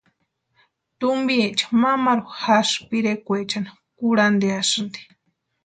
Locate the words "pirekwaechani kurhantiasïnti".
2.89-4.99